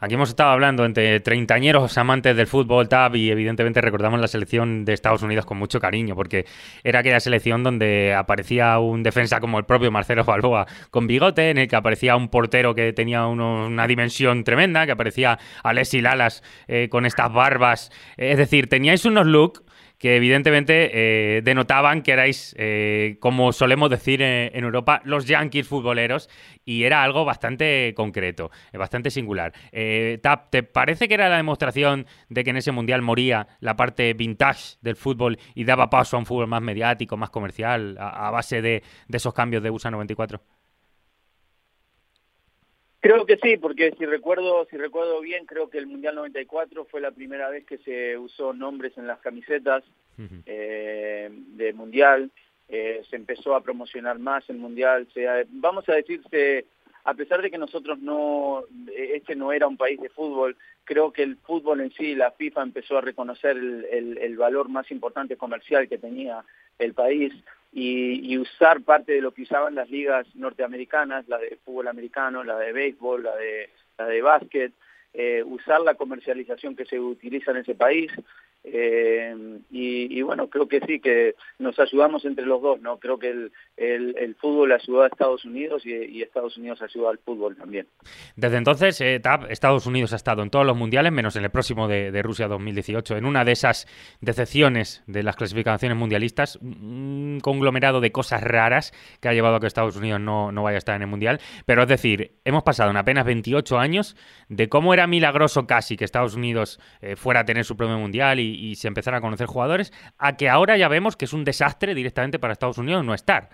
[0.00, 4.84] Aquí hemos estado hablando entre treintañeros amantes del fútbol, Tab, y evidentemente recordamos la selección
[4.84, 6.46] de Estados Unidos con mucho cariño, porque
[6.82, 11.58] era aquella selección donde aparecía un defensa como el propio Marcelo Balboa con bigote, en
[11.58, 16.88] el que aparecía un portero que tenía una dimensión tremenda, que aparecía Alessi Lalas eh,
[16.88, 17.90] con estas barbas.
[18.16, 19.62] Es decir, teníais unos looks
[20.02, 20.90] que evidentemente
[21.36, 26.28] eh, denotaban que erais, eh, como solemos decir eh, en Europa, los yankees futboleros,
[26.64, 29.52] y era algo bastante concreto, bastante singular.
[30.20, 34.12] Tap, ¿te parece que era la demostración de que en ese mundial moría la parte
[34.14, 38.30] vintage del fútbol y daba paso a un fútbol más mediático, más comercial, a, a
[38.32, 40.42] base de, de esos cambios de USA 94?
[43.02, 47.00] Creo que sí, porque si recuerdo, si recuerdo bien, creo que el Mundial 94 fue
[47.00, 49.82] la primera vez que se usó nombres en las camisetas
[50.46, 52.30] eh, de Mundial.
[52.68, 55.08] Eh, se empezó a promocionar más el Mundial.
[55.12, 56.64] Se, vamos a decirse,
[57.02, 58.62] a pesar de que nosotros no,
[58.96, 62.62] este no era un país de fútbol, creo que el fútbol en sí, la FIFA
[62.62, 66.44] empezó a reconocer el, el, el valor más importante comercial que tenía
[66.78, 67.32] el país
[67.72, 72.44] y, y, usar parte de lo que usaban las ligas norteamericanas, la de fútbol americano,
[72.44, 74.72] la de béisbol, la de, la de básquet,
[75.14, 78.12] eh, usar la comercialización que se utiliza en ese país.
[78.64, 79.34] Eh,
[79.70, 82.98] y, y, bueno, creo que sí, que nos ayudamos entre los dos, ¿no?
[82.98, 87.56] Creo que el, el, el fútbol a Estados Unidos y, Estados Unidos ayudó al fútbol
[87.56, 87.88] también.
[88.36, 91.50] Desde entonces, eh, TAP, Estados Unidos ha estado en todos los mundiales, menos en el
[91.50, 93.16] próximo de, de, Rusia 2018.
[93.16, 93.86] En una de esas
[94.20, 99.66] decepciones de las clasificaciones mundialistas, un conglomerado de cosas raras que ha llevado a que
[99.66, 101.40] Estados Unidos no, no vaya a estar en el mundial.
[101.66, 104.16] Pero es decir, hemos pasado en apenas 28 años
[104.48, 108.38] de cómo era milagroso casi que Estados Unidos eh, fuera a tener su propio mundial
[108.38, 111.44] y, y se empezara a conocer jugadores, a que ahora ya vemos que es un
[111.44, 113.50] desastre directamente para Estados Unidos no estar.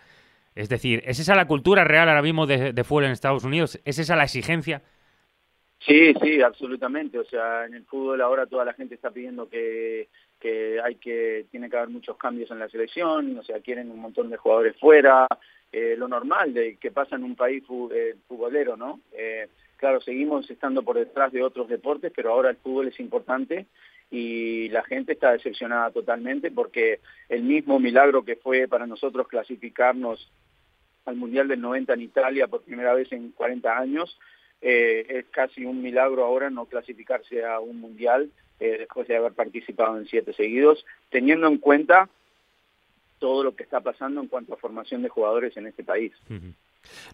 [0.54, 3.80] Es decir, ¿es esa la cultura real ahora mismo de, de fútbol en Estados Unidos?
[3.84, 4.82] ¿Es esa la exigencia?
[5.80, 7.18] Sí, sí, absolutamente.
[7.18, 10.08] O sea, en el fútbol ahora toda la gente está pidiendo que,
[10.40, 13.38] que hay que tiene que haber muchos cambios en la selección.
[13.38, 15.26] O sea, quieren un montón de jugadores fuera.
[15.70, 19.00] Eh, lo normal de que pasa en un país eh, futbolero, ¿no?
[19.12, 23.66] Eh, claro, seguimos estando por detrás de otros deportes, pero ahora el fútbol es importante
[24.10, 30.30] y la gente está decepcionada totalmente porque el mismo milagro que fue para nosotros clasificarnos
[31.04, 34.18] al Mundial del 90 en Italia por primera vez en 40 años,
[34.60, 39.32] eh, es casi un milagro ahora no clasificarse a un Mundial eh, después de haber
[39.32, 42.08] participado en siete seguidos, teniendo en cuenta
[43.18, 46.12] todo lo que está pasando en cuanto a formación de jugadores en este país.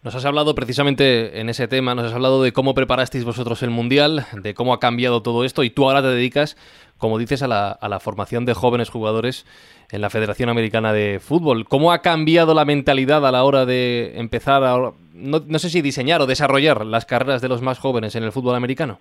[0.04, 3.70] Nos has hablado precisamente en ese tema, nos has hablado de cómo preparasteis vosotros el
[3.70, 6.58] Mundial, de cómo ha cambiado todo esto y tú ahora te dedicas,
[6.98, 9.46] como dices, a la, formación de jóvenes jugadores
[9.90, 11.64] en la Federación Americana de Fútbol.
[11.66, 15.80] ¿Cómo ha cambiado la mentalidad a la hora de empezar a no, no sé si
[15.80, 19.00] diseñar o desarrollar las carreras de los más jóvenes en el fútbol americano?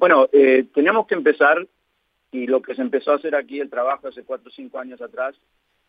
[0.00, 1.64] Bueno, eh, teníamos que empezar,
[2.32, 5.00] y lo que se empezó a hacer aquí, el trabajo hace cuatro o cinco años
[5.00, 5.36] atrás,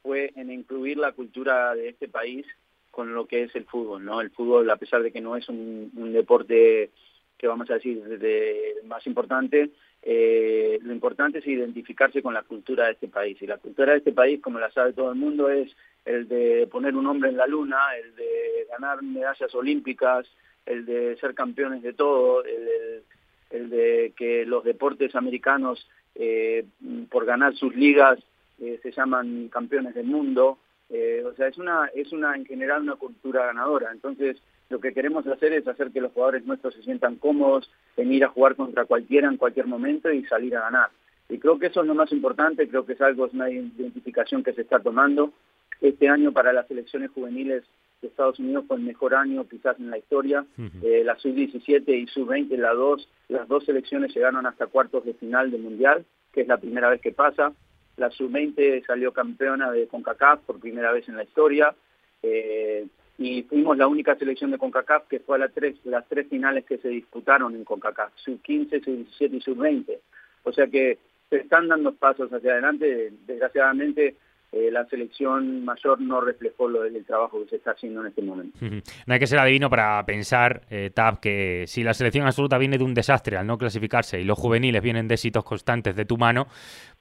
[0.07, 2.45] fue en incluir la cultura de este país
[2.91, 4.21] con lo que es el fútbol, ¿no?
[4.21, 6.91] El fútbol, a pesar de que no es un, deporte
[7.37, 9.69] que vamos a decir de, más importante,
[10.01, 13.37] eh, lo importante es identificarse con la cultura de este país.
[13.41, 16.67] Y la cultura de este país, como la sabe todo el mundo, es el de
[16.71, 20.25] poner un hombre en la luna, el de ganar medallas olímpicas,
[20.65, 23.03] el de ser campeones de todo, el, el
[23.49, 26.65] el de que los deportes americanos eh,
[27.09, 28.19] por ganar sus ligas
[28.59, 30.57] eh, se llaman campeones del mundo.
[30.89, 33.91] Eh, o sea, es una, es una en general una cultura ganadora.
[33.91, 34.37] Entonces,
[34.69, 38.23] lo que queremos hacer es hacer que los jugadores nuestros se sientan cómodos en ir
[38.23, 40.89] a jugar contra cualquiera en cualquier momento y salir a ganar.
[41.29, 44.43] Y creo que eso es lo más importante, creo que es algo, es una identificación
[44.43, 45.33] que se está tomando.
[45.81, 47.63] Este año para las selecciones juveniles
[48.01, 50.45] de Estados Unidos fue el mejor año quizás en la historia.
[50.83, 55.51] eh, la sub-17 y sub-20, la dos, las dos selecciones llegaron hasta cuartos de final
[55.51, 57.53] del Mundial, que es la primera vez que pasa.
[57.97, 61.75] La sub-20 salió campeona de CONCACAF por primera vez en la historia.
[62.23, 62.87] Eh,
[63.19, 66.65] y fuimos la única selección de CONCACAF que fue a las tres, las tres finales
[66.65, 69.97] que se disputaron en CONCACAF, sub-15, sub-17 y sub-20.
[70.43, 73.11] O sea que se están dando pasos hacia adelante.
[73.25, 74.15] Desgraciadamente,
[74.51, 78.21] eh, la selección mayor no reflejó lo del trabajo que se está haciendo en este
[78.21, 78.57] momento.
[78.61, 82.77] No hay que ser adivino para pensar, eh, Tab, que si la selección absoluta viene
[82.77, 86.17] de un desastre al no clasificarse y los juveniles vienen de éxitos constantes de tu
[86.17, 86.47] mano,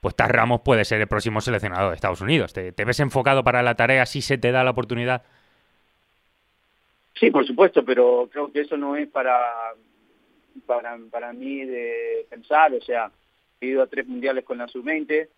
[0.00, 2.52] pues Tab Ramos puede ser el próximo seleccionador de Estados Unidos.
[2.52, 5.22] ¿Te, te ves enfocado para la tarea si se te da la oportunidad?
[7.18, 9.40] Sí, por supuesto, pero creo que eso no es para,
[10.66, 12.74] para, para mí de pensar.
[12.74, 13.10] O sea,
[13.60, 15.28] he ido a tres mundiales con la sub-20, eh,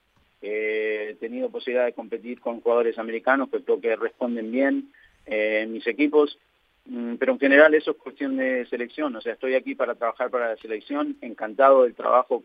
[0.41, 4.93] he tenido posibilidad de competir con jugadores americanos que creo que responden bien
[5.27, 6.39] eh, en mis equipos,
[6.89, 9.15] Mm, pero en general eso es cuestión de selección.
[9.15, 12.45] O sea, estoy aquí para trabajar para la selección, encantado del trabajo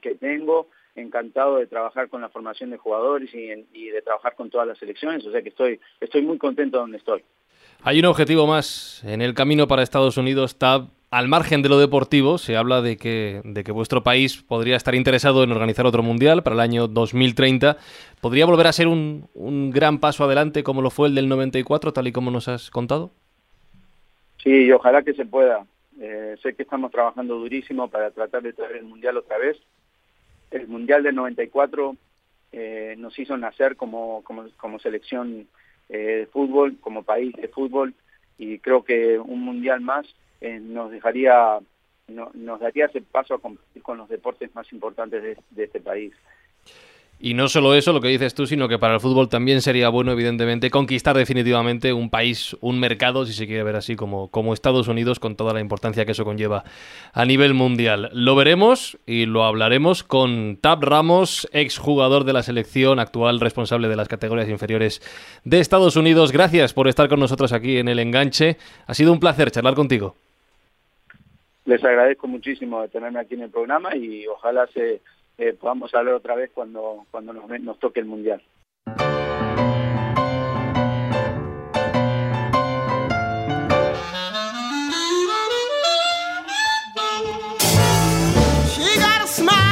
[0.00, 4.50] que tengo, encantado de trabajar con la formación de jugadores y, y de trabajar con
[4.50, 5.24] todas las selecciones.
[5.24, 7.22] O sea que estoy, estoy muy contento donde estoy.
[7.82, 10.88] Hay un objetivo más en el camino para Estados Unidos, Tab.
[11.10, 14.94] Al margen de lo deportivo, se habla de que, de que vuestro país podría estar
[14.94, 17.76] interesado en organizar otro mundial para el año 2030.
[18.20, 21.92] ¿Podría volver a ser un, un gran paso adelante como lo fue el del 94,
[21.92, 23.12] tal y como nos has contado?
[24.42, 25.64] Sí, y ojalá que se pueda.
[26.00, 29.56] Eh, sé que estamos trabajando durísimo para tratar de traer el Mundial otra vez.
[30.50, 31.96] El Mundial del 94
[32.52, 35.46] eh, nos hizo nacer como, como, como selección
[35.88, 37.94] eh, de fútbol, como país de fútbol,
[38.38, 40.06] y creo que un Mundial más
[40.40, 41.58] eh, nos dejaría,
[42.08, 45.80] no- nos daría ese paso a competir con los deportes más importantes de, de este
[45.80, 46.12] país.
[47.18, 49.88] Y no solo eso, lo que dices tú, sino que para el fútbol también sería
[49.88, 54.52] bueno, evidentemente, conquistar definitivamente un país, un mercado, si se quiere ver así, como, como
[54.52, 56.64] Estados Unidos, con toda la importancia que eso conlleva
[57.14, 58.10] a nivel mundial.
[58.12, 63.96] Lo veremos y lo hablaremos con Tab Ramos, exjugador de la selección, actual responsable de
[63.96, 65.00] las categorías inferiores
[65.42, 66.32] de Estados Unidos.
[66.32, 68.58] Gracias por estar con nosotros aquí en el enganche.
[68.86, 70.16] Ha sido un placer charlar contigo.
[71.66, 75.02] Les agradezco muchísimo de tenerme aquí en el programa y ojalá se
[75.36, 78.40] eh, podamos hablar otra vez cuando, cuando nos, nos toque el Mundial.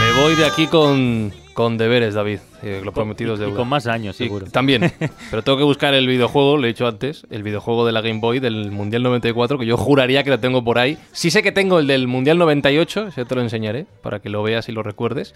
[0.01, 2.41] Me voy de aquí con, con deberes, David.
[2.63, 3.57] eh, lo prometido es Y deuda.
[3.57, 4.47] con más años, seguro.
[4.47, 4.93] también.
[5.31, 8.21] Pero tengo que buscar el videojuego, lo he dicho antes, el videojuego de la Game
[8.21, 10.99] Boy del Mundial 94, que yo juraría que lo tengo por ahí.
[11.13, 14.43] Sí sé que tengo el del Mundial 98, ese te lo enseñaré, para que lo
[14.43, 15.35] veas y lo recuerdes.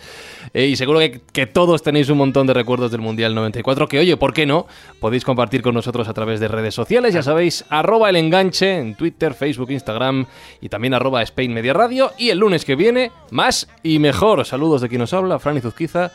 [0.54, 3.98] Eh, y seguro que, que todos tenéis un montón de recuerdos del Mundial 94, que
[3.98, 4.66] oye, ¿por qué no?
[5.00, 8.94] Podéis compartir con nosotros a través de redes sociales, ya sabéis, arroba el enganche en
[8.96, 10.26] Twitter, Facebook, Instagram
[10.60, 12.10] y también arroba Spain Media Radio.
[12.18, 14.44] Y el lunes que viene, más y mejor.
[14.44, 16.07] Saludos de quien nos habla, Fran Zuzquiza.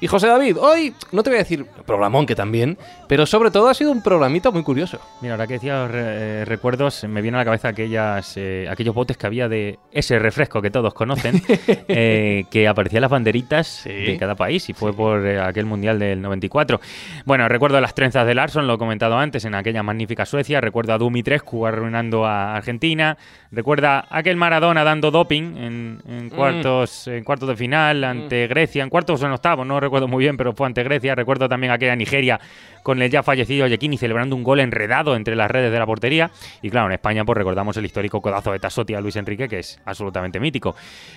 [0.00, 3.68] Y José David, hoy no te voy a decir programón que también, pero sobre todo
[3.68, 5.00] ha sido un programita muy curioso.
[5.20, 8.94] Mira, ahora que decías re- eh, recuerdos, me viene a la cabeza aquellas, eh, aquellos
[8.94, 11.42] botes que había de ese refresco que todos conocen,
[11.88, 16.22] eh, que aparecían las banderitas de cada país y fue por eh, aquel Mundial del
[16.22, 16.80] 94.
[17.24, 20.60] Bueno, recuerdo las trenzas de Larson, lo he comentado antes, en aquella magnífica Suecia.
[20.60, 23.16] Recuerdo a Dumitrescu arruinando a Argentina.
[23.50, 28.90] Recuerda aquel Maradona dando doping en, en cuartos, en cuartos de final ante Grecia, en
[28.90, 31.14] cuartos o en octavos, no recuerdo muy bien, pero fue ante Grecia.
[31.14, 32.38] Recuerdo también aquella Nigeria
[32.82, 36.30] con el ya fallecido Yekini celebrando un gol enredado entre las redes de la portería.
[36.62, 39.58] Y claro, en España pues recordamos el histórico codazo de Tassotti a Luis Enrique, que
[39.58, 40.74] es absolutamente mítico.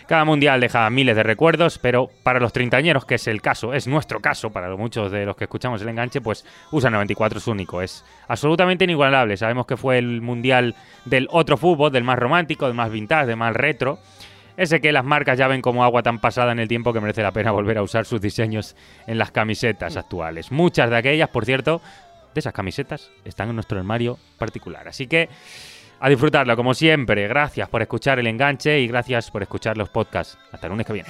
[0.07, 3.87] Cada mundial deja miles de recuerdos, pero para los treintañeros, que es el caso, es
[3.87, 7.81] nuestro caso, para muchos de los que escuchamos el enganche, pues USA 94 es único,
[7.81, 9.37] es absolutamente inigualable.
[9.37, 13.37] Sabemos que fue el mundial del otro fútbol, del más romántico, del más vintage, del
[13.37, 13.99] más retro.
[14.57, 17.23] Ese que las marcas ya ven como agua tan pasada en el tiempo que merece
[17.23, 18.75] la pena volver a usar sus diseños
[19.07, 20.51] en las camisetas actuales.
[20.51, 21.81] Muchas de aquellas, por cierto,
[22.33, 24.87] de esas camisetas están en nuestro armario particular.
[24.87, 25.29] Así que
[25.99, 27.27] a disfrutarlo, como siempre.
[27.27, 30.37] Gracias por escuchar el enganche y gracias por escuchar los podcasts.
[30.51, 31.09] Hasta el lunes que viene.